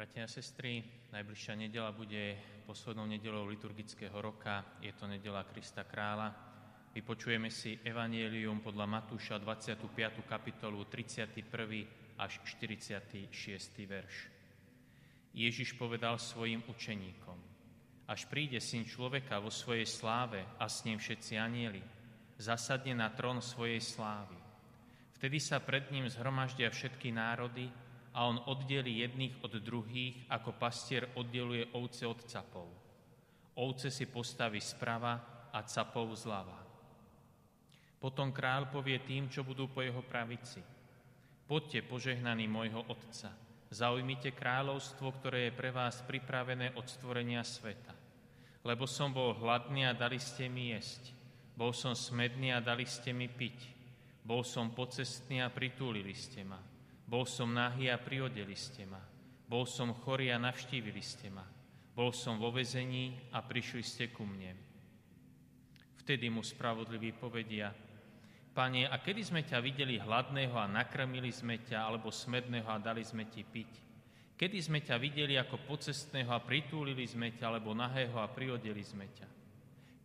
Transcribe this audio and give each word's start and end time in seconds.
Bratia 0.00 0.24
a 0.24 0.32
sestry, 0.32 0.80
najbližšia 1.12 1.60
nedela 1.60 1.92
bude 1.92 2.32
poslednou 2.64 3.04
nedelou 3.04 3.44
liturgického 3.44 4.16
roka. 4.16 4.80
Je 4.80 4.88
to 4.96 5.04
nedela 5.04 5.44
Krista 5.44 5.84
Krála. 5.84 6.32
Vypočujeme 6.96 7.52
si 7.52 7.76
Evangelium 7.84 8.64
podľa 8.64 8.88
Matúša 8.88 9.36
25. 9.36 10.24
kapitolu 10.24 10.88
31. 10.88 11.44
až 12.16 12.32
46. 12.48 13.28
verš. 13.84 14.14
Ježiš 15.36 15.76
povedal 15.76 16.16
svojim 16.16 16.64
učeníkom, 16.64 17.36
až 18.08 18.24
príde 18.24 18.56
syn 18.56 18.88
človeka 18.88 19.36
vo 19.36 19.52
svojej 19.52 19.84
sláve 19.84 20.40
a 20.56 20.64
s 20.64 20.80
ním 20.88 20.96
všetci 20.96 21.36
anieli, 21.36 21.84
zasadne 22.40 22.96
na 22.96 23.12
trón 23.12 23.44
svojej 23.44 23.84
slávy. 23.84 24.40
Vtedy 25.20 25.36
sa 25.36 25.60
pred 25.60 25.92
ním 25.92 26.08
zhromaždia 26.08 26.72
všetky 26.72 27.12
národy, 27.12 27.68
a 28.10 28.26
on 28.26 28.42
oddelí 28.50 29.06
jedných 29.06 29.38
od 29.46 29.52
druhých, 29.62 30.26
ako 30.26 30.58
pastier 30.58 31.06
oddeluje 31.14 31.70
ovce 31.78 32.06
od 32.06 32.20
capov. 32.26 32.68
Ovce 33.60 33.90
si 33.90 34.06
postaví 34.10 34.58
sprava 34.58 35.46
a 35.52 35.62
capov 35.62 36.10
zľava. 36.14 36.58
Potom 38.00 38.32
král 38.32 38.72
povie 38.72 39.04
tým, 39.04 39.28
čo 39.28 39.44
budú 39.44 39.68
po 39.68 39.84
jeho 39.84 40.00
pravici. 40.00 40.64
Poďte, 41.44 41.84
požehnaní 41.84 42.48
môjho 42.48 42.80
Otca, 42.88 43.34
zaujmite 43.68 44.32
kráľovstvo, 44.32 45.12
ktoré 45.20 45.50
je 45.50 45.58
pre 45.58 45.68
vás 45.68 46.00
pripravené 46.08 46.72
od 46.78 46.86
stvorenia 46.88 47.44
sveta. 47.44 47.92
Lebo 48.64 48.88
som 48.88 49.12
bol 49.12 49.36
hladný 49.36 49.84
a 49.84 49.92
dali 49.92 50.16
ste 50.16 50.48
mi 50.48 50.72
jesť. 50.72 51.12
Bol 51.52 51.76
som 51.76 51.92
smedný 51.92 52.56
a 52.56 52.64
dali 52.64 52.88
ste 52.88 53.12
mi 53.12 53.28
piť. 53.28 53.68
Bol 54.24 54.46
som 54.48 54.72
pocestný 54.72 55.44
a 55.44 55.52
pritúlili 55.52 56.16
ste 56.16 56.40
ma. 56.40 56.60
Bol 57.10 57.26
som 57.26 57.50
nahý 57.50 57.90
a 57.90 57.98
priodeli 57.98 58.54
ste 58.54 58.86
ma. 58.86 59.02
Bol 59.50 59.66
som 59.66 59.90
chorý 59.90 60.30
a 60.30 60.38
navštívili 60.38 61.02
ste 61.02 61.26
ma. 61.26 61.42
Bol 61.90 62.14
som 62.14 62.38
vo 62.38 62.54
vezení 62.54 63.18
a 63.34 63.42
prišli 63.42 63.82
ste 63.82 64.04
ku 64.14 64.22
mne. 64.22 64.54
Vtedy 65.98 66.30
mu 66.30 66.38
spravodliví 66.38 67.10
povedia, 67.18 67.74
Pane, 68.54 68.86
a 68.86 69.02
kedy 69.02 69.26
sme 69.26 69.42
ťa 69.42 69.58
videli 69.58 69.98
hladného 69.98 70.54
a 70.54 70.70
nakrmili 70.70 71.34
sme 71.34 71.58
ťa, 71.66 71.86
alebo 71.86 72.14
smedného 72.14 72.66
a 72.66 72.78
dali 72.78 73.02
sme 73.02 73.26
ti 73.26 73.42
piť? 73.42 73.90
Kedy 74.38 74.58
sme 74.62 74.78
ťa 74.78 74.94
videli 74.98 75.34
ako 75.34 75.66
pocestného 75.66 76.30
a 76.30 76.42
pritúlili 76.42 77.06
sme 77.10 77.34
ťa, 77.34 77.50
alebo 77.50 77.74
nahého 77.74 78.22
a 78.22 78.30
priodeli 78.30 78.82
sme 78.86 79.10
ťa? 79.10 79.26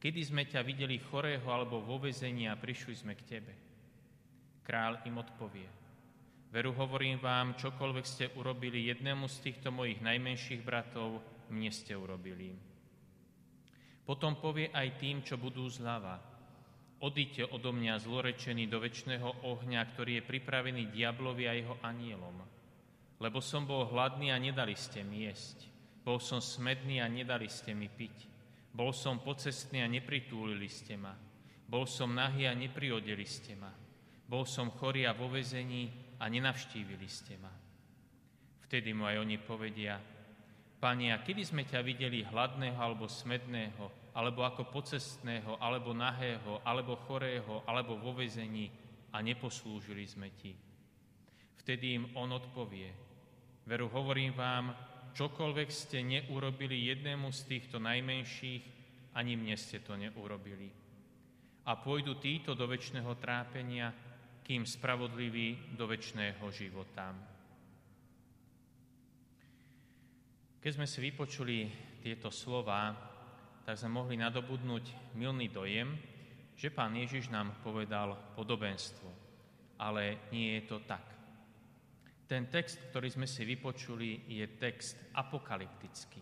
Kedy 0.01 0.21
sme 0.25 0.45
ťa 0.45 0.61
videli 0.61 1.01
chorého 1.01 1.45
alebo 1.49 1.81
vo 1.81 2.01
vezení 2.01 2.49
a 2.49 2.57
prišli 2.57 2.93
sme 2.97 3.13
k 3.17 3.25
tebe? 3.25 3.53
Král 4.61 5.01
im 5.09 5.17
odpovie, 5.17 5.84
Veru 6.51 6.71
hovorím 6.73 7.19
vám, 7.19 7.57
čokoľvek 7.57 8.05
ste 8.05 8.25
urobili 8.37 8.89
jednému 8.89 9.25
z 9.25 9.37
týchto 9.49 9.69
mojich 9.73 9.99
najmenších 10.01 10.61
bratov, 10.61 11.21
mne 11.49 11.71
ste 11.71 11.93
urobili. 11.93 12.53
Potom 14.05 14.37
povie 14.37 14.69
aj 14.69 15.01
tým, 15.01 15.25
čo 15.25 15.41
budú 15.41 15.65
zľava. 15.65 16.21
Odíte 17.01 17.43
odo 17.49 17.73
mňa 17.73 18.01
zlorečený 18.01 18.69
do 18.69 18.77
väčšného 18.79 19.43
ohňa, 19.43 19.81
ktorý 19.93 20.21
je 20.21 20.27
pripravený 20.29 20.93
diablovi 20.93 21.43
a 21.49 21.53
jeho 21.57 21.75
anielom. 21.81 22.37
Lebo 23.19 23.39
som 23.41 23.65
bol 23.65 23.89
hladný 23.89 24.29
a 24.29 24.37
nedali 24.37 24.77
ste 24.77 25.01
mi 25.01 25.25
jesť. 25.25 25.65
Bol 26.05 26.21
som 26.21 26.37
smedný 26.37 27.01
a 27.01 27.09
nedali 27.09 27.49
ste 27.49 27.73
mi 27.73 27.89
piť. 27.89 28.29
Bol 28.75 28.93
som 28.93 29.23
pocestný 29.23 29.81
a 29.81 29.89
nepritúlili 29.89 30.69
ste 30.69 30.99
ma. 30.99 31.17
Bol 31.65 31.89
som 31.89 32.13
nahý 32.13 32.45
a 32.45 32.53
nepriodeli 32.53 33.25
ste 33.25 33.57
ma. 33.57 33.73
Bol 34.25 34.45
som 34.45 34.69
chorý 34.69 35.09
a 35.09 35.17
vo 35.17 35.31
vezení 35.31 36.04
a 36.19 36.23
nenavštívili 36.29 37.07
ste 37.09 37.35
ma. 37.39 37.51
Vtedy 38.65 38.91
mu 38.91 39.05
aj 39.05 39.21
oni 39.21 39.37
povedia, 39.37 40.01
Pani, 40.75 41.09
a 41.09 41.23
kedy 41.23 41.41
sme 41.41 41.63
ťa 41.65 41.81
videli 41.81 42.21
hladného 42.21 42.77
alebo 42.77 43.09
smedného, 43.09 44.13
alebo 44.13 44.45
ako 44.45 44.69
pocestného, 44.69 45.57
alebo 45.57 45.95
nahého, 45.97 46.61
alebo 46.61 46.99
chorého, 47.09 47.63
alebo 47.65 47.97
vo 47.97 48.13
vezení 48.13 48.69
a 49.15 49.23
neposlúžili 49.23 50.05
sme 50.05 50.29
ti. 50.35 50.53
Vtedy 51.57 51.97
im 51.97 52.05
on 52.13 52.29
odpovie, 52.35 52.91
veru 53.65 53.89
hovorím 53.89 54.37
vám, 54.37 54.77
čokoľvek 55.15 55.69
ste 55.73 56.05
neurobili 56.05 56.91
jednému 56.91 57.33
z 57.33 57.41
týchto 57.49 57.81
najmenších, 57.81 58.63
ani 59.15 59.33
mne 59.39 59.55
ste 59.57 59.81
to 59.81 59.97
neurobili. 59.97 60.69
A 61.65 61.81
pôjdu 61.81 62.21
títo 62.21 62.53
do 62.53 62.69
väčšného 62.69 63.09
trápenia, 63.17 63.89
kým 64.45 64.61
spravodlivý 64.61 65.73
do 65.73 65.89
väčšného 65.89 66.45
života. 66.53 67.09
Keď 70.61 70.71
sme 70.77 70.85
si 70.85 71.01
vypočuli 71.01 71.65
tieto 71.97 72.29
slova, 72.29 72.93
tak 73.65 73.73
sme 73.73 73.97
mohli 73.97 74.21
nadobudnúť 74.21 75.17
milný 75.17 75.49
dojem, 75.49 75.97
že 76.53 76.69
pán 76.69 76.93
Ježiš 76.93 77.33
nám 77.33 77.57
povedal 77.65 78.37
podobenstvo. 78.37 79.09
Ale 79.81 80.29
nie 80.29 80.61
je 80.61 80.63
to 80.69 80.77
tak. 80.85 81.01
Ten 82.29 82.45
text, 82.45 82.77
ktorý 82.93 83.09
sme 83.09 83.25
si 83.25 83.49
vypočuli, 83.49 84.29
je 84.29 84.45
text 84.61 84.97
apokalyptický. 85.17 86.21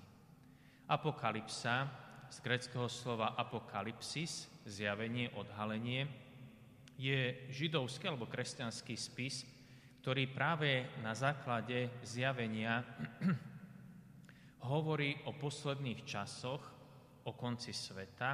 Apokalypsa 0.87 1.75
z 2.31 2.37
greckého 2.39 2.87
slova 2.87 3.35
apokalypsis, 3.35 4.63
zjavenie, 4.63 5.31
odhalenie, 5.35 6.22
je 6.97 7.49
židovský 7.49 8.09
alebo 8.09 8.29
kresťanský 8.29 8.95
spis, 8.97 9.43
ktorý 10.03 10.27
práve 10.29 10.83
na 10.99 11.15
základe 11.15 11.89
zjavenia 12.03 12.83
hovorí 14.71 15.15
o 15.27 15.31
posledných 15.35 16.03
časoch, 16.03 16.63
o 17.23 17.31
konci 17.31 17.71
sveta 17.71 18.31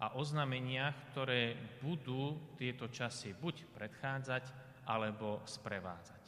a 0.00 0.16
oznameniach, 0.16 1.12
ktoré 1.12 1.56
budú 1.84 2.56
tieto 2.56 2.88
časy 2.88 3.36
buď 3.36 3.68
predchádzať, 3.76 4.44
alebo 4.84 5.40
sprevádzať. 5.48 6.24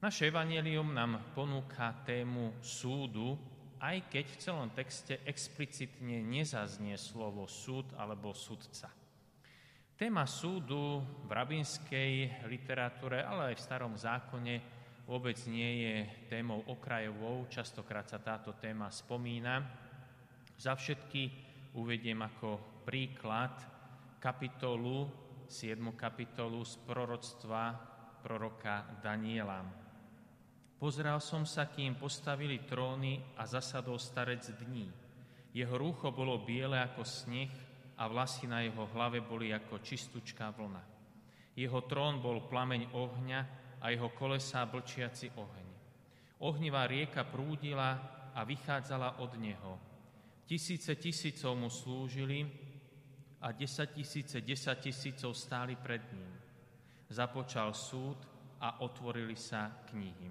Naše 0.00 0.32
evanelium 0.32 0.96
nám 0.96 1.36
ponúka 1.36 1.92
tému 2.08 2.56
súdu, 2.64 3.36
aj 3.80 4.08
keď 4.08 4.24
v 4.32 4.40
celom 4.40 4.68
texte 4.72 5.20
explicitne 5.28 6.24
nezaznie 6.24 6.96
slovo 6.96 7.44
súd 7.44 7.84
alebo 7.96 8.32
súdca. 8.32 8.88
Téma 10.00 10.24
súdu 10.24 11.04
v 11.28 11.28
rabinskej 11.28 12.40
literatúre, 12.48 13.20
ale 13.20 13.52
aj 13.52 13.60
v 13.60 13.64
starom 13.68 13.92
zákone 14.00 14.54
vôbec 15.04 15.36
nie 15.44 15.84
je 15.84 15.96
témou 16.32 16.64
okrajovou. 16.72 17.44
Častokrát 17.52 18.08
sa 18.08 18.16
táto 18.16 18.56
téma 18.56 18.88
spomína. 18.88 19.60
Za 20.56 20.72
všetky 20.72 21.22
uvediem 21.76 22.16
ako 22.16 22.80
príklad 22.88 23.52
kapitolu, 24.16 25.04
7. 25.44 25.92
kapitolu 25.92 26.64
z 26.64 26.80
proroctva 26.80 27.76
proroka 28.24 29.04
Daniela. 29.04 29.60
Pozrel 30.80 31.20
som 31.20 31.44
sa, 31.44 31.68
kým 31.68 32.00
postavili 32.00 32.64
tróny 32.64 33.36
a 33.36 33.44
zasadol 33.44 34.00
starec 34.00 34.48
dní. 34.64 34.88
Jeho 35.52 35.76
rúcho 35.76 36.08
bolo 36.08 36.40
biele 36.40 36.80
ako 36.80 37.04
sneh 37.04 37.69
a 38.00 38.08
vlasy 38.08 38.48
na 38.48 38.64
jeho 38.64 38.88
hlave 38.96 39.20
boli 39.20 39.52
ako 39.52 39.84
čistúčká 39.84 40.48
vlna. 40.56 40.80
Jeho 41.52 41.84
trón 41.84 42.24
bol 42.24 42.48
plameň 42.48 42.96
ohňa 42.96 43.40
a 43.84 43.92
jeho 43.92 44.08
kolesá 44.16 44.64
blčiaci 44.64 45.36
oheň. 45.36 45.68
Ohnivá 46.40 46.88
rieka 46.88 47.28
prúdila 47.28 48.00
a 48.32 48.40
vychádzala 48.40 49.20
od 49.20 49.36
neho. 49.36 49.76
Tisíce 50.48 50.96
tisícov 50.96 51.52
mu 51.60 51.68
slúžili 51.68 52.48
a 53.44 53.52
desať 53.52 54.00
tisíce 54.00 54.40
desať 54.40 54.88
tisícov 54.88 55.36
stáli 55.36 55.76
pred 55.76 56.00
ním. 56.16 56.32
Započal 57.12 57.76
súd 57.76 58.16
a 58.64 58.80
otvorili 58.80 59.36
sa 59.36 59.84
knihy. 59.92 60.28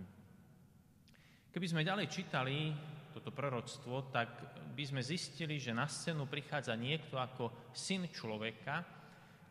Keby 1.53 1.65
sme 1.69 1.85
ďalej 1.85 2.07
čítali 2.09 2.73
toto 3.19 3.35
proroctvo, 3.35 4.07
tak 4.15 4.31
by 4.71 4.83
sme 4.87 5.03
zistili, 5.03 5.59
že 5.59 5.75
na 5.75 5.91
scénu 5.91 6.23
prichádza 6.31 6.71
niekto 6.79 7.19
ako 7.19 7.69
syn 7.75 8.07
človeka, 8.07 8.79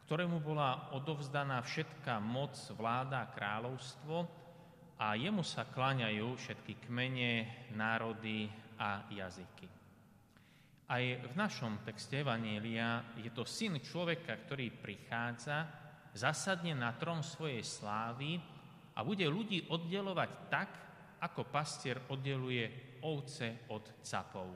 ktorému 0.09 0.41
bola 0.41 0.97
odovzdaná 0.97 1.61
všetká 1.61 2.17
moc, 2.17 2.57
vláda 2.73 3.29
a 3.29 3.31
kráľovstvo 3.31 4.17
a 4.97 5.13
jemu 5.13 5.45
sa 5.45 5.69
kláňajú 5.69 6.33
všetky 6.33 6.89
kmene, 6.89 7.45
národy 7.77 8.49
a 8.81 9.05
jazyky. 9.13 9.69
Aj 10.89 11.05
v 11.05 11.35
našom 11.37 11.85
texte 11.85 12.25
Evanielia 12.25 13.05
je 13.21 13.29
to 13.29 13.45
syn 13.45 13.77
človeka, 13.85 14.33
ktorý 14.49 14.73
prichádza, 14.73 15.69
zasadne 16.17 16.73
na 16.73 16.97
trón 16.97 17.21
svojej 17.21 17.61
slávy 17.61 18.41
a 18.97 19.05
bude 19.05 19.29
ľudí 19.29 19.69
oddelovať 19.69 20.31
tak, 20.49 20.88
ako 21.21 21.47
pastier 21.51 21.99
oddeluje 22.09 22.99
ovce 23.03 23.69
od 23.71 24.03
capov. 24.03 24.51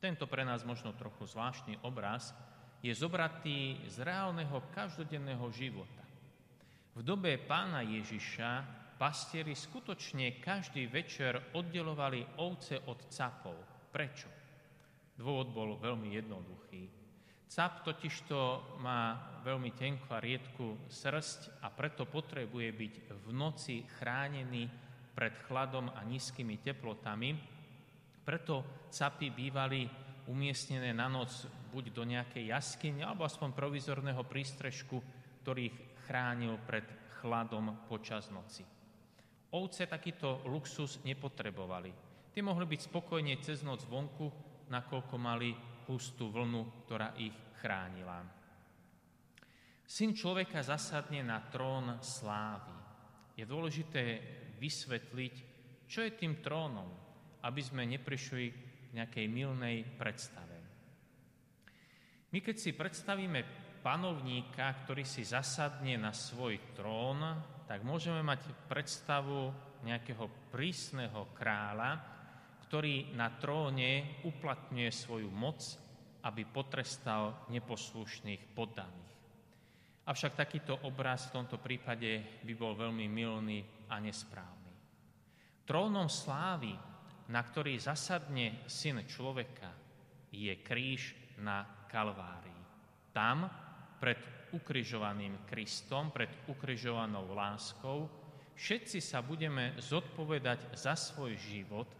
Tento 0.00 0.24
pre 0.24 0.44
nás 0.48 0.64
možno 0.64 0.96
trochu 0.96 1.28
zvláštny 1.28 1.84
obraz 1.84 2.32
je 2.80 2.92
zobratý 2.96 3.76
z 3.84 4.00
reálneho 4.00 4.64
každodenného 4.72 5.44
života. 5.52 6.04
V 6.96 7.04
dobe 7.04 7.36
pána 7.36 7.84
Ježiša 7.84 8.64
pastieri 8.96 9.52
skutočne 9.52 10.40
každý 10.40 10.88
večer 10.88 11.52
oddelovali 11.56 12.40
ovce 12.40 12.80
od 12.88 13.08
capov. 13.12 13.56
Prečo? 13.92 14.28
Dôvod 15.20 15.52
bol 15.52 15.76
veľmi 15.76 16.16
jednoduchý. 16.16 16.88
Cap 17.50 17.84
totižto 17.84 18.78
má 18.80 19.36
veľmi 19.44 19.74
tenkú 19.76 20.08
a 20.14 20.22
riedku 20.22 20.86
srst 20.88 21.60
a 21.60 21.68
preto 21.68 22.06
potrebuje 22.06 22.68
byť 22.72 22.94
v 23.10 23.26
noci 23.34 23.82
chránený 24.00 24.70
pred 25.20 25.36
chladom 25.44 25.92
a 25.92 26.00
nízkymi 26.00 26.64
teplotami. 26.64 27.36
Preto 28.24 28.88
capy 28.88 29.28
bývali 29.28 29.84
umiestnené 30.32 30.96
na 30.96 31.12
noc 31.12 31.44
buď 31.68 31.92
do 31.92 32.08
nejakej 32.08 32.48
jaskyne 32.48 33.04
alebo 33.04 33.28
aspoň 33.28 33.52
provizorného 33.52 34.24
prístrežku, 34.24 34.96
ktorý 35.44 35.68
ich 35.68 35.76
chránil 36.08 36.56
pred 36.64 36.88
chladom 37.20 37.84
počas 37.84 38.32
noci. 38.32 38.64
Ovce 39.52 39.84
takýto 39.84 40.40
luxus 40.48 41.04
nepotrebovali. 41.04 41.92
Tie 42.32 42.40
mohli 42.40 42.64
byť 42.64 42.80
spokojne 42.88 43.36
cez 43.44 43.60
noc 43.60 43.84
vonku, 43.84 44.32
nakoľko 44.72 45.14
mali 45.20 45.52
hustú 45.84 46.32
vlnu, 46.32 46.86
ktorá 46.88 47.12
ich 47.20 47.34
chránila. 47.60 48.24
Syn 49.84 50.16
človeka 50.16 50.64
zasadne 50.64 51.20
na 51.20 51.44
trón 51.50 51.98
slávy. 51.98 52.72
Je 53.34 53.42
dôležité 53.42 54.02
vysvetliť, 54.60 55.34
čo 55.88 56.04
je 56.04 56.12
tým 56.12 56.44
trónom, 56.44 56.86
aby 57.40 57.60
sme 57.64 57.88
neprišli 57.88 58.44
k 58.52 58.88
nejakej 58.92 59.26
milnej 59.26 59.82
predstave. 59.96 60.56
My 62.30 62.38
keď 62.38 62.56
si 62.60 62.76
predstavíme 62.76 63.40
panovníka, 63.80 64.84
ktorý 64.84 65.02
si 65.02 65.24
zasadne 65.24 65.96
na 65.96 66.12
svoj 66.12 66.76
trón, 66.76 67.18
tak 67.64 67.82
môžeme 67.82 68.20
mať 68.20 68.68
predstavu 68.68 69.50
nejakého 69.82 70.52
prísneho 70.52 71.32
kráľa, 71.32 71.98
ktorý 72.68 73.16
na 73.18 73.34
tróne 73.34 74.22
uplatňuje 74.22 74.90
svoju 74.92 75.26
moc, 75.32 75.58
aby 76.22 76.44
potrestal 76.46 77.48
neposlušných 77.48 78.52
poddaných. 78.52 79.10
Avšak 80.06 80.36
takýto 80.36 80.78
obraz 80.86 81.30
v 81.30 81.40
tomto 81.40 81.56
prípade 81.58 82.42
by 82.44 82.52
bol 82.54 82.76
veľmi 82.76 83.06
milný 83.08 83.79
a 83.90 83.98
nesprávny. 83.98 84.72
Trónom 85.66 86.06
slávy, 86.06 86.72
na 87.30 87.42
ktorý 87.42 87.78
zasadne 87.78 88.64
syn 88.70 89.02
človeka, 89.06 89.70
je 90.30 90.54
kríž 90.62 91.14
na 91.42 91.66
Kalvárii. 91.90 92.62
Tam, 93.10 93.50
pred 93.98 94.18
ukrižovaným 94.54 95.46
Kristom, 95.46 96.14
pred 96.14 96.30
ukrižovanou 96.46 97.34
láskou, 97.34 98.06
všetci 98.54 98.98
sa 99.02 99.22
budeme 99.22 99.74
zodpovedať 99.78 100.74
za 100.74 100.94
svoj 100.94 101.34
život, 101.38 101.90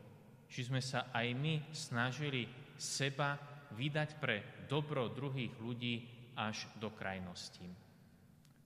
či 0.50 0.66
sme 0.66 0.82
sa 0.82 1.10
aj 1.14 1.26
my 1.34 1.54
snažili 1.70 2.46
seba 2.75 3.38
vydať 3.75 4.19
pre 4.19 4.66
dobro 4.66 5.06
druhých 5.10 5.54
ľudí 5.62 5.94
až 6.34 6.66
do 6.78 6.90
krajnosti. 6.90 7.66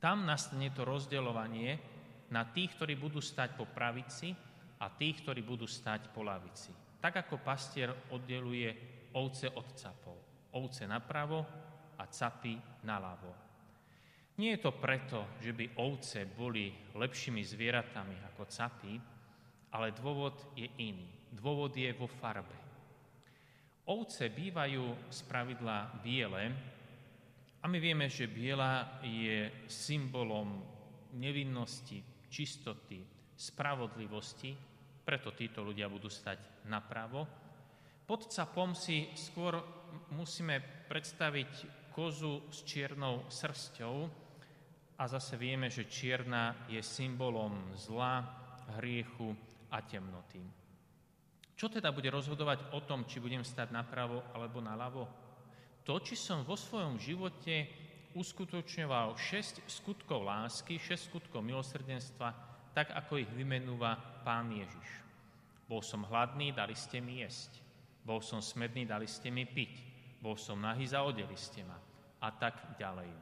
Tam 0.00 0.24
nastane 0.24 0.68
to 0.72 0.84
rozdeľovanie 0.84 1.93
na 2.32 2.48
tých, 2.48 2.76
ktorí 2.78 2.96
budú 2.96 3.20
stať 3.20 3.58
po 3.58 3.68
pravici 3.68 4.32
a 4.80 4.86
tých, 4.88 5.20
ktorí 5.24 5.44
budú 5.44 5.68
stať 5.68 6.08
po 6.12 6.24
lavici. 6.24 6.72
Tak 7.00 7.28
ako 7.28 7.44
pastier 7.44 7.92
oddeluje 8.12 8.72
ovce 9.16 9.52
od 9.52 9.68
capov. 9.76 10.18
Ovce 10.56 10.88
napravo 10.88 11.44
a 11.98 12.04
capy 12.08 12.56
naľavo. 12.86 13.32
Nie 14.34 14.58
je 14.58 14.64
to 14.66 14.72
preto, 14.74 15.38
že 15.38 15.54
by 15.54 15.78
ovce 15.78 16.26
boli 16.26 16.74
lepšími 16.94 17.42
zvieratami 17.44 18.18
ako 18.34 18.42
capy, 18.50 18.98
ale 19.70 19.94
dôvod 19.94 20.54
je 20.58 20.66
iný. 20.82 21.06
Dôvod 21.30 21.74
je 21.74 21.90
vo 21.94 22.10
farbe. 22.10 22.54
Ovce 23.84 24.32
bývajú 24.32 25.12
z 25.12 25.18
pravidla 25.28 26.00
biele 26.02 26.44
a 27.60 27.64
my 27.68 27.78
vieme, 27.78 28.08
že 28.08 28.30
biela 28.30 28.98
je 29.04 29.68
symbolom 29.68 30.62
nevinnosti, 31.14 32.13
čistoty, 32.34 33.06
spravodlivosti, 33.38 34.50
preto 35.06 35.30
títo 35.30 35.62
ľudia 35.62 35.86
budú 35.86 36.10
stať 36.10 36.66
napravo. 36.66 37.22
Pod 38.02 38.26
capom 38.26 38.74
si 38.74 39.06
skôr 39.14 39.62
musíme 40.10 40.58
predstaviť 40.90 41.50
kozu 41.94 42.50
s 42.50 42.66
čiernou 42.66 43.30
srsťou 43.30 43.94
a 44.98 45.04
zase 45.06 45.38
vieme, 45.38 45.70
že 45.70 45.86
čierna 45.86 46.66
je 46.66 46.82
symbolom 46.82 47.54
zla, 47.78 48.26
hriechu 48.82 49.30
a 49.70 49.78
temnoty. 49.86 50.42
Čo 51.54 51.70
teda 51.70 51.94
bude 51.94 52.10
rozhodovať 52.10 52.74
o 52.74 52.82
tom, 52.82 53.06
či 53.06 53.22
budem 53.22 53.46
stať 53.46 53.70
napravo 53.70 54.26
alebo 54.34 54.58
naľavo? 54.58 55.06
To, 55.86 56.00
či 56.02 56.18
som 56.18 56.42
vo 56.42 56.58
svojom 56.58 56.98
živote 56.98 57.83
uskutočňoval 58.14 59.18
šesť 59.18 59.66
skutkov 59.66 60.24
lásky, 60.24 60.78
šesť 60.78 61.10
skutkov 61.10 61.42
milosrdenstva, 61.42 62.30
tak 62.72 62.90
ako 62.94 63.20
ich 63.22 63.30
vymenúva 63.34 63.98
Pán 64.22 64.50
Ježiš. 64.50 64.88
Bol 65.66 65.82
som 65.82 66.06
hladný, 66.06 66.54
dali 66.54 66.74
ste 66.78 67.02
mi 67.02 67.22
jesť. 67.22 67.60
Bol 68.04 68.22
som 68.22 68.38
smedný, 68.38 68.86
dali 68.86 69.10
ste 69.10 69.32
mi 69.32 69.44
piť 69.48 69.94
bol 70.24 70.40
som 70.40 70.56
nahý, 70.56 70.88
zaodeli 70.88 71.36
ste 71.36 71.60
ma 71.68 71.76
a 72.24 72.32
tak 72.32 72.80
ďalej. 72.80 73.12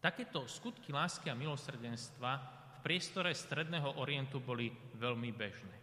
Takéto 0.00 0.48
skutky 0.48 0.88
lásky 0.88 1.28
a 1.28 1.36
milosrdenstva 1.36 2.32
v 2.40 2.78
priestore 2.80 3.28
Stredného 3.36 4.00
orientu 4.00 4.40
boli 4.40 4.72
veľmi 4.96 5.28
bežné. 5.36 5.76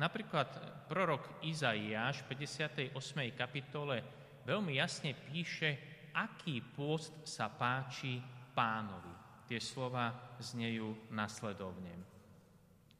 Napríklad 0.00 0.48
prorok 0.88 1.44
Izaiáš 1.44 2.24
v 2.24 2.48
58. 2.48 2.96
kapitole 3.36 4.00
veľmi 4.48 4.80
jasne 4.80 5.12
píše, 5.12 5.97
aký 6.18 6.58
pôst 6.74 7.14
sa 7.22 7.46
páči 7.46 8.18
pánovi. 8.50 9.14
Tie 9.46 9.62
slova 9.62 10.34
znejú 10.42 11.14
nasledovne. 11.14 11.94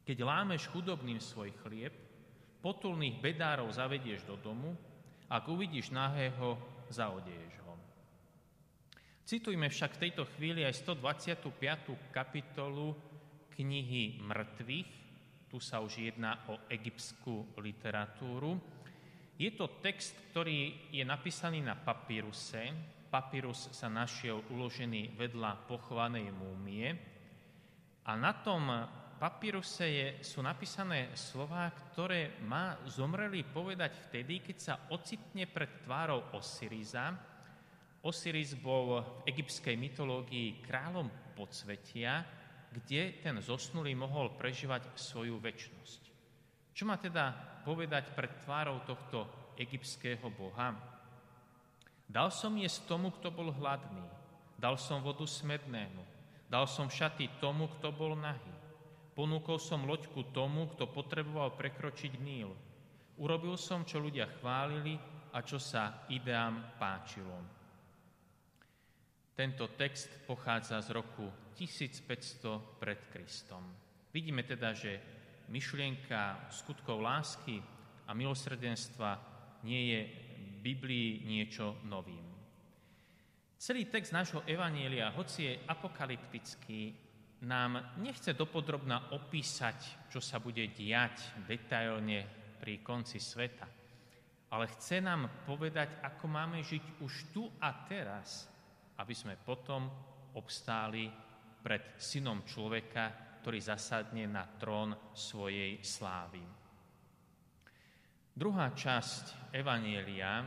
Keď 0.06 0.16
lámeš 0.24 0.70
chudobným 0.70 1.20
svoj 1.20 1.52
chlieb, 1.66 1.92
potulných 2.62 3.20
bedárov 3.20 3.68
zavedieš 3.68 4.24
do 4.24 4.38
domu, 4.40 4.72
ak 5.28 5.44
uvidíš 5.44 5.92
nahého, 5.92 6.56
zaodeješ 6.88 7.54
ho. 7.68 7.74
Citujme 9.28 9.68
však 9.68 10.00
v 10.00 10.02
tejto 10.08 10.24
chvíli 10.32 10.64
aj 10.64 10.88
125. 10.88 11.52
kapitolu 12.08 12.96
knihy 13.52 14.24
mŕtvych. 14.24 14.90
Tu 15.52 15.58
sa 15.60 15.84
už 15.84 16.00
jedná 16.00 16.48
o 16.48 16.56
egyptskú 16.72 17.52
literatúru. 17.60 18.56
Je 19.36 19.52
to 19.52 19.68
text, 19.84 20.16
ktorý 20.32 20.88
je 20.88 21.04
napísaný 21.04 21.60
na 21.60 21.76
papíruse. 21.76 22.72
Papírus 23.08 23.72
sa 23.72 23.88
našiel 23.88 24.44
uložený 24.52 25.16
vedľa 25.16 25.64
pochovanej 25.64 26.28
múmie. 26.28 26.92
A 28.04 28.12
na 28.20 28.36
tom 28.36 28.68
papíruse 29.16 29.84
je, 29.88 30.06
sú 30.20 30.44
napísané 30.44 31.08
slova, 31.16 31.72
ktoré 31.72 32.36
má 32.44 32.76
zomrelý 32.84 33.48
povedať 33.48 33.96
vtedy, 34.08 34.44
keď 34.44 34.56
sa 34.60 34.74
ocitne 34.92 35.48
pred 35.48 35.80
tvárou 35.88 36.20
Osiriza. 36.36 37.16
Osiris 38.04 38.52
bol 38.54 39.00
v 39.00 39.32
egyptskej 39.32 39.74
mytológii 39.74 40.60
kráľom 40.62 41.08
podsvetia, 41.32 42.22
kde 42.68 43.24
ten 43.24 43.40
zosnulý 43.40 43.96
mohol 43.96 44.36
prežívať 44.36 44.92
svoju 44.94 45.40
väčnosť. 45.40 46.02
Čo 46.76 46.84
má 46.84 47.00
teda 47.00 47.32
povedať 47.64 48.12
pred 48.12 48.36
tvárou 48.44 48.84
tohto 48.84 49.26
egyptského 49.56 50.28
boha? 50.30 50.97
Dal 52.08 52.32
som 52.32 52.56
jesť 52.56 52.88
tomu, 52.88 53.12
kto 53.12 53.28
bol 53.28 53.52
hladný. 53.52 54.00
Dal 54.56 54.80
som 54.80 55.04
vodu 55.04 55.28
smednému. 55.28 56.02
Dal 56.48 56.64
som 56.64 56.88
šaty 56.88 57.28
tomu, 57.36 57.68
kto 57.78 57.92
bol 57.92 58.16
nahý. 58.16 58.56
Ponúkol 59.12 59.60
som 59.60 59.84
loďku 59.84 60.32
tomu, 60.32 60.72
kto 60.72 60.88
potreboval 60.88 61.52
prekročiť 61.60 62.16
Níl. 62.16 62.48
Urobil 63.20 63.60
som, 63.60 63.84
čo 63.84 64.00
ľudia 64.00 64.24
chválili 64.40 64.96
a 65.36 65.44
čo 65.44 65.60
sa 65.60 66.08
ideám 66.08 66.80
páčilo. 66.80 67.36
Tento 69.36 69.70
text 69.76 70.08
pochádza 70.24 70.80
z 70.80 70.96
roku 70.96 71.28
1500 71.54 72.80
pred 72.80 72.98
Kristom. 73.12 73.62
Vidíme 74.10 74.42
teda, 74.42 74.72
že 74.72 74.98
myšlienka 75.52 76.48
skutkov 76.50 77.04
lásky 77.04 77.60
a 78.08 78.16
milosrdenstva 78.16 79.20
nie 79.62 79.82
je 79.92 80.00
Biblii 80.58 81.24
niečo 81.24 81.80
novým. 81.86 82.26
Celý 83.58 83.90
text 83.90 84.14
nášho 84.14 84.46
Evanielia, 84.46 85.10
hoci 85.14 85.50
je 85.50 85.54
apokalyptický, 85.66 86.94
nám 87.42 87.98
nechce 88.02 88.34
dopodrobná 88.34 89.14
opísať, 89.14 90.10
čo 90.10 90.18
sa 90.18 90.42
bude 90.42 90.62
diať 90.74 91.46
detailne 91.46 92.26
pri 92.58 92.82
konci 92.82 93.22
sveta, 93.22 93.66
ale 94.50 94.66
chce 94.74 94.98
nám 94.98 95.46
povedať, 95.46 96.02
ako 96.02 96.24
máme 96.26 96.58
žiť 96.62 97.02
už 97.02 97.12
tu 97.30 97.46
a 97.62 97.86
teraz, 97.86 98.50
aby 98.98 99.14
sme 99.14 99.38
potom 99.38 99.86
obstáli 100.34 101.06
pred 101.62 101.98
synom 101.98 102.42
človeka, 102.42 103.38
ktorý 103.42 103.58
zasadne 103.62 104.26
na 104.26 104.46
trón 104.58 104.94
svojej 105.14 105.78
slávy. 105.82 106.42
Druhá 108.38 108.70
časť 108.70 109.50
Evanielia 109.50 110.46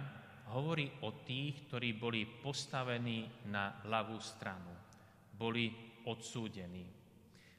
hovorí 0.56 0.88
o 1.04 1.20
tých, 1.28 1.68
ktorí 1.68 1.92
boli 2.00 2.24
postavení 2.24 3.28
na 3.52 3.84
ľavú 3.84 4.16
stranu, 4.16 4.72
boli 5.36 5.68
odsúdení. 6.08 6.88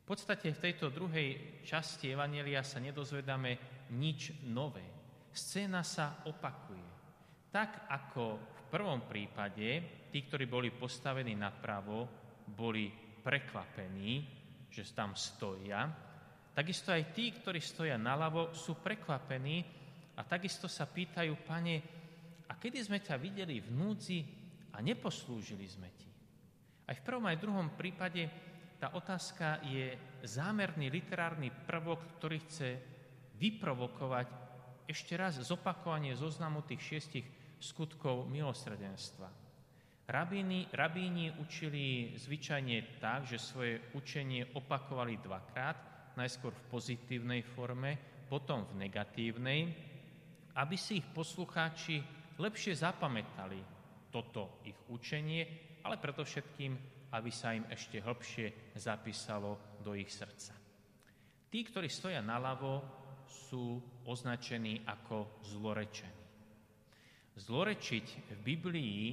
V 0.00 0.04
podstate 0.08 0.56
v 0.56 0.62
tejto 0.64 0.88
druhej 0.88 1.60
časti 1.68 2.16
Evanielia 2.16 2.64
sa 2.64 2.80
nedozvedáme 2.80 3.84
nič 3.92 4.48
nové. 4.48 4.88
Scéna 5.28 5.84
sa 5.84 6.24
opakuje. 6.24 6.88
Tak 7.52 7.92
ako 7.92 8.24
v 8.40 8.62
prvom 8.72 9.04
prípade 9.04 9.68
tí, 10.08 10.24
ktorí 10.24 10.48
boli 10.48 10.72
postavení 10.72 11.36
napravo, 11.36 12.08
boli 12.48 12.88
prekvapení, 13.20 14.12
že 14.72 14.80
tam 14.96 15.12
stoja, 15.12 15.92
takisto 16.56 16.88
aj 16.88 17.12
tí, 17.12 17.36
ktorí 17.36 17.60
stoja 17.60 18.00
naľavo, 18.00 18.56
sú 18.56 18.80
prekvapení, 18.80 19.81
a 20.16 20.20
takisto 20.24 20.68
sa 20.68 20.84
pýtajú, 20.84 21.32
pane, 21.44 21.80
a 22.48 22.52
kedy 22.60 22.78
sme 22.84 23.00
ťa 23.00 23.16
videli 23.16 23.64
v 23.64 23.72
núdzi 23.72 24.20
a 24.76 24.84
neposlúžili 24.84 25.64
sme 25.64 25.88
ti? 25.96 26.10
Aj 26.84 26.92
v 26.92 27.04
prvom 27.04 27.24
aj 27.24 27.40
v 27.40 27.44
druhom 27.48 27.68
prípade 27.72 28.28
tá 28.76 28.92
otázka 28.92 29.62
je 29.64 29.94
zámerný 30.26 30.90
literárny 30.92 31.48
prvok, 31.48 32.18
ktorý 32.18 32.42
chce 32.44 32.70
vyprovokovať 33.38 34.28
ešte 34.90 35.14
raz 35.16 35.38
zopakovanie 35.40 36.12
zoznamu 36.18 36.66
tých 36.66 36.82
šiestich 36.82 37.26
skutkov 37.62 38.26
milosrdenstva. 38.26 39.30
Rabíni, 40.02 40.66
rabíni 40.74 41.30
učili 41.38 42.18
zvyčajne 42.18 42.98
tak, 42.98 43.24
že 43.30 43.38
svoje 43.38 43.78
učenie 43.94 44.50
opakovali 44.58 45.16
dvakrát, 45.22 45.78
najskôr 46.18 46.52
v 46.52 46.66
pozitívnej 46.68 47.40
forme, 47.46 47.96
potom 48.26 48.66
v 48.66 48.82
negatívnej, 48.82 49.60
aby 50.56 50.76
si 50.76 51.00
ich 51.00 51.08
poslucháči 51.12 52.02
lepšie 52.36 52.76
zapamätali 52.76 53.60
toto 54.12 54.60
ich 54.68 54.76
učenie, 54.92 55.42
ale 55.84 55.96
predovšetkým, 55.96 56.72
aby 57.12 57.30
sa 57.32 57.56
im 57.56 57.64
ešte 57.68 58.00
hlbšie 58.00 58.76
zapísalo 58.76 59.80
do 59.80 59.96
ich 59.96 60.12
srdca. 60.12 60.52
Tí, 61.52 61.60
ktorí 61.64 61.88
stoja 61.88 62.24
naľavo, 62.24 63.00
sú 63.28 63.80
označení 64.08 64.84
ako 64.84 65.44
zlorečení. 65.44 66.20
Zlorečiť 67.32 68.06
v 68.28 68.38
Biblii 68.44 69.04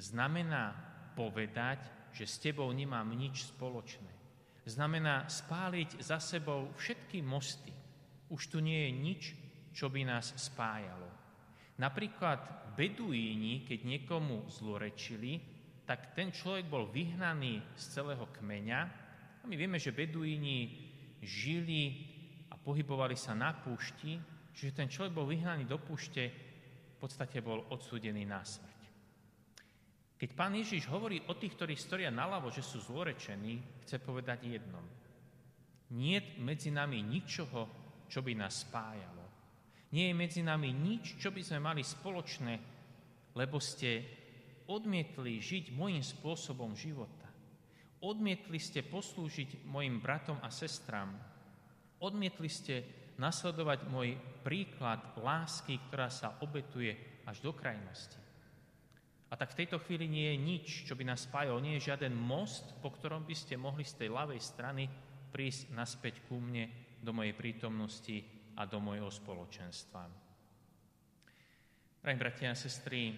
znamená 0.00 0.72
povedať, 1.12 2.12
že 2.16 2.24
s 2.24 2.40
tebou 2.40 2.72
nemám 2.72 3.12
nič 3.12 3.52
spoločné. 3.52 4.08
Znamená 4.64 5.28
spáliť 5.28 6.00
za 6.00 6.20
sebou 6.20 6.72
všetky 6.76 7.20
mosty. 7.24 7.72
Už 8.28 8.52
tu 8.52 8.60
nie 8.60 8.88
je 8.88 8.92
nič, 8.92 9.22
čo 9.72 9.92
by 9.92 10.02
nás 10.04 10.34
spájalo. 10.36 11.08
Napríklad 11.78 12.74
beduíni, 12.74 13.62
keď 13.62 13.86
niekomu 13.86 14.50
zlorečili, 14.50 15.38
tak 15.86 16.12
ten 16.12 16.34
človek 16.34 16.68
bol 16.68 16.90
vyhnaný 16.90 17.62
z 17.78 17.84
celého 17.96 18.28
kmeňa. 18.34 18.80
A 19.40 19.44
my 19.46 19.54
vieme, 19.56 19.80
že 19.80 19.94
beduíni 19.94 20.74
žili 21.22 22.04
a 22.52 22.58
pohybovali 22.60 23.16
sa 23.16 23.32
na 23.32 23.56
púšti, 23.56 24.20
že 24.52 24.74
ten 24.74 24.90
človek 24.90 25.14
bol 25.14 25.24
vyhnaný 25.30 25.64
do 25.64 25.78
púšte, 25.78 26.24
v 26.28 26.96
podstate 26.98 27.38
bol 27.38 27.62
odsúdený 27.70 28.26
na 28.26 28.42
smrť. 28.42 28.80
Keď 30.18 30.30
pán 30.34 30.58
Ježiš 30.58 30.90
hovorí 30.90 31.22
o 31.30 31.38
tých, 31.38 31.54
ktorí 31.54 31.78
storia 31.78 32.10
naľavo, 32.10 32.50
že 32.50 32.58
sú 32.58 32.82
zlorečení, 32.82 33.86
chce 33.86 34.02
povedať 34.02 34.50
jednom. 34.50 34.82
Nie 35.94 36.34
medzi 36.42 36.74
nami 36.74 37.06
ničoho, 37.06 37.70
čo 38.10 38.18
by 38.18 38.34
nás 38.34 38.66
spájalo. 38.66 39.17
Nie 39.88 40.12
je 40.12 40.20
medzi 40.20 40.42
nami 40.44 40.68
nič, 40.68 41.16
čo 41.16 41.32
by 41.32 41.40
sme 41.40 41.64
mali 41.64 41.80
spoločné, 41.80 42.54
lebo 43.32 43.56
ste 43.56 44.04
odmietli 44.68 45.40
žiť 45.40 45.72
môjim 45.72 46.04
spôsobom 46.04 46.76
života. 46.76 47.24
Odmietli 48.04 48.60
ste 48.60 48.84
poslúžiť 48.84 49.64
mojim 49.64 49.98
bratom 49.98 50.36
a 50.44 50.52
sestram. 50.52 51.16
Odmietli 51.98 52.46
ste 52.46 52.74
nasledovať 53.18 53.88
môj 53.90 54.14
príklad 54.46 55.02
lásky, 55.18 55.80
ktorá 55.88 56.06
sa 56.12 56.38
obetuje 56.44 56.94
až 57.26 57.42
do 57.42 57.50
krajnosti. 57.50 58.20
A 59.28 59.36
tak 59.36 59.52
v 59.52 59.64
tejto 59.64 59.82
chvíli 59.84 60.08
nie 60.08 60.32
je 60.32 60.36
nič, 60.40 60.66
čo 60.88 60.96
by 60.96 61.04
nás 61.04 61.28
spájalo. 61.28 61.60
Nie 61.60 61.76
je 61.76 61.92
žiaden 61.92 62.16
most, 62.16 62.76
po 62.80 62.92
ktorom 62.92 63.28
by 63.28 63.34
ste 63.36 63.60
mohli 63.60 63.84
z 63.84 64.04
tej 64.04 64.08
ľavej 64.14 64.40
strany 64.40 64.88
prísť 65.28 65.74
naspäť 65.76 66.24
ku 66.24 66.40
mne 66.40 66.70
do 67.04 67.12
mojej 67.12 67.36
prítomnosti 67.36 68.37
a 68.58 68.66
do 68.66 68.82
mojho 68.82 69.06
spoločenstva. 69.06 70.02
Drahí 72.02 72.18
bratia 72.18 72.50
a 72.50 72.58
sestry, 72.58 73.14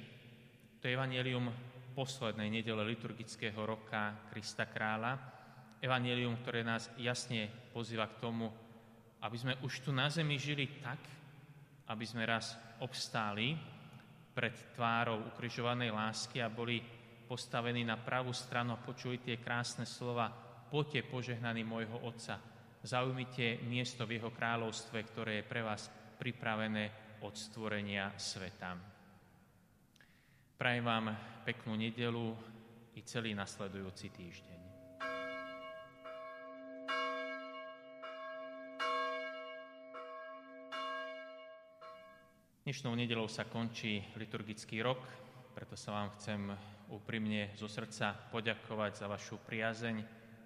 to 0.80 0.88
je 0.88 0.96
evanelium 0.96 1.48
poslednej 1.96 2.48
nedele 2.52 2.84
liturgického 2.84 3.60
roka 3.64 4.28
Krista 4.28 4.68
Krála, 4.68 5.16
evanelium, 5.80 6.36
ktoré 6.44 6.60
nás 6.60 6.92
jasne 7.00 7.48
pozýva 7.72 8.08
k 8.12 8.20
tomu, 8.20 8.52
aby 9.20 9.36
sme 9.36 9.56
už 9.64 9.84
tu 9.84 9.90
na 9.92 10.08
zemi 10.08 10.36
žili 10.40 10.80
tak, 10.80 11.00
aby 11.88 12.04
sme 12.04 12.24
raz 12.24 12.56
obstáli 12.80 13.56
pred 14.32 14.54
tvárou 14.76 15.28
ukrižovanej 15.34 15.90
lásky 15.92 16.40
a 16.40 16.52
boli 16.52 16.80
postavení 17.28 17.84
na 17.84 18.00
pravú 18.00 18.32
stranu 18.32 18.76
a 18.76 18.82
počuli 18.82 19.20
tie 19.20 19.36
krásne 19.40 19.84
slova 19.84 20.50
Poďte 20.70 21.02
požehnaný 21.10 21.66
môjho 21.66 21.98
Otca, 22.06 22.38
zaujmite 22.80 23.60
miesto 23.68 24.08
v 24.08 24.16
jeho 24.16 24.32
kráľovstve, 24.32 24.98
ktoré 25.12 25.32
je 25.40 25.48
pre 25.48 25.60
vás 25.60 25.92
pripravené 26.16 26.90
od 27.20 27.36
stvorenia 27.36 28.16
sveta. 28.16 28.76
Prajem 30.56 30.84
vám 30.84 31.12
peknú 31.44 31.76
nedelu 31.76 32.36
i 32.96 33.00
celý 33.04 33.36
nasledujúci 33.36 34.12
týždeň. 34.12 34.60
Dnešnou 42.60 42.94
nedelou 42.94 43.26
sa 43.26 43.48
končí 43.48 44.04
liturgický 44.14 44.84
rok, 44.84 45.02
preto 45.56 45.74
sa 45.74 45.96
vám 45.96 46.14
chcem 46.20 46.54
úprimne 46.92 47.50
zo 47.56 47.66
srdca 47.66 48.14
poďakovať 48.30 48.92
za 48.94 49.06
vašu 49.08 49.42
priazeň, 49.42 49.96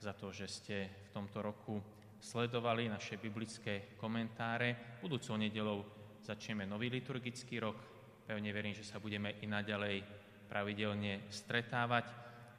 za 0.00 0.14
to, 0.16 0.32
že 0.32 0.46
ste 0.48 0.76
v 0.88 1.08
tomto 1.12 1.42
roku 1.42 1.82
sledovali 2.24 2.88
naše 2.88 3.20
biblické 3.20 3.92
komentáre. 4.00 4.96
Budúcou 5.04 5.36
nedelou 5.36 5.84
začneme 6.24 6.64
nový 6.64 6.88
liturgický 6.88 7.60
rok. 7.60 7.76
Pevne 8.24 8.48
verím, 8.48 8.72
že 8.72 8.88
sa 8.88 8.96
budeme 8.96 9.36
i 9.44 9.46
naďalej 9.46 10.00
pravidelne 10.48 11.28
stretávať. 11.28 12.08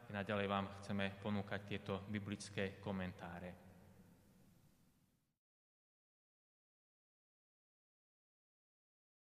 I 0.05 0.13
naďalej 0.13 0.45
vám 0.45 0.69
chceme 0.77 1.17
ponúkať 1.17 1.61
tieto 1.65 2.05
biblické 2.05 2.77
komentáre. 2.77 3.64